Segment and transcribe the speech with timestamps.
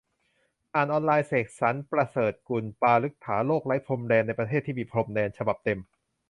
[0.75, 5.79] อ่านออนไลน์ เสกสรรค์ ประเสริฐกุล ปาฐกถา "โลกไร้พรมแดนในประเทศที่มีพรมแดน" ฉบับเต็ม